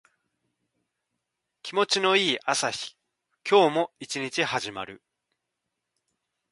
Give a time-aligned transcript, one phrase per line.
[1.61, 2.97] 気持ちの良い朝日。
[3.47, 5.03] 今日も一日始まる。